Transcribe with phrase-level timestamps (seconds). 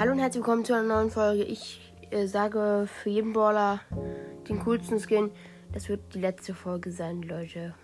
[0.00, 1.42] Hallo und herzlich willkommen zu einer neuen Folge.
[1.42, 3.80] Ich äh, sage für jeden Brawler
[4.48, 5.30] den coolsten Skin.
[5.74, 7.74] Das wird die letzte Folge sein, Leute.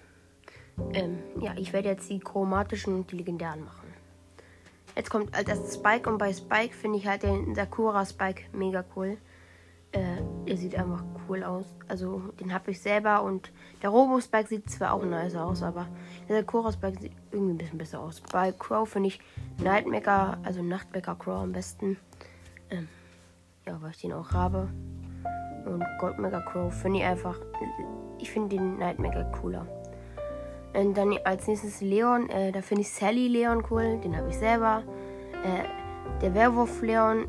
[0.94, 3.92] Ähm, ja, ich werde jetzt die chromatischen und die legendären machen.
[4.97, 8.83] Jetzt kommt als erstes Spike und bei Spike finde ich halt den Sakura Spike mega
[8.96, 9.19] cool.
[9.97, 11.65] Äh, er sieht einfach cool aus.
[11.88, 13.51] Also den habe ich selber und
[13.83, 15.87] der Robo Spike sieht zwar auch nice aus, aber
[16.29, 18.20] der Sakura Spike sieht irgendwie ein bisschen besser aus.
[18.30, 19.20] Bei Crow finde ich
[19.62, 21.97] Nightmaker, also Nachtmaker Crow am besten.
[22.69, 22.89] Ähm,
[23.67, 24.69] ja, weil ich den auch habe.
[25.65, 27.41] Und Goldmaker Crow finde ich einfach,
[28.19, 29.67] ich finde den Nightmaker cooler.
[30.75, 34.37] Und dann als nächstes Leon, äh, da finde ich Sally Leon cool, den habe ich
[34.37, 34.83] selber.
[35.42, 37.28] Äh, der Werwolf Leon,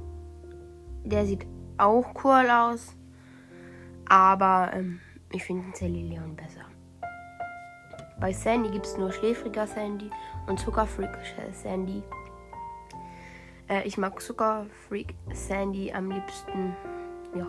[1.06, 2.96] der sieht auch cool aus.
[4.10, 5.00] Aber ähm,
[5.32, 6.66] ich finde Sally Leon besser.
[8.20, 10.10] Bei Sandy gibt es nur schläfriger Sandy
[10.48, 11.12] und Zuckerfreak
[11.52, 12.02] Sandy.
[13.70, 16.76] Äh, ich mag Zuckerfreak Sandy am liebsten.
[17.36, 17.48] Ja.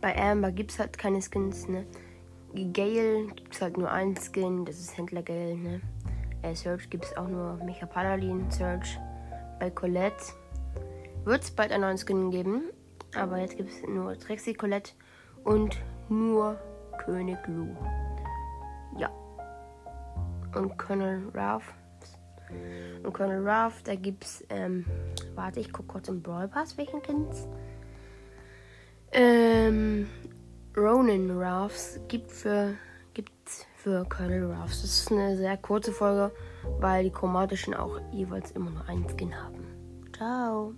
[0.00, 1.86] Bei Amber gibt es halt keine Skins, ne?
[2.72, 5.80] Gale gibt es halt nur einen Skin, das ist Händler Gale, ne?
[6.42, 8.98] Äh, Search gibt es auch nur Mecha Paladin Search.
[9.58, 10.24] Bei Colette
[11.24, 12.64] wird es bald einen neuen Skin geben,
[13.16, 14.92] aber jetzt gibt es nur Trixie Colette
[15.44, 15.76] und
[16.08, 16.58] nur
[17.04, 17.74] König Lou.
[18.98, 19.10] Ja.
[20.54, 21.72] Und Colonel Ralph.
[23.02, 24.84] Und Colonel Ralph, da gibt's, ähm,
[25.34, 27.48] warte, ich gucke kurz im Brawl Pass, welchen kennt's.
[29.12, 30.08] Ähm,
[30.76, 32.74] Ronin Ralphs gibt für,
[33.76, 34.82] für Colonel Ralphs.
[34.82, 36.32] Das ist eine sehr kurze Folge,
[36.80, 39.64] weil die chromatischen auch jeweils immer nur einen Skin haben.
[40.16, 40.74] Ciao.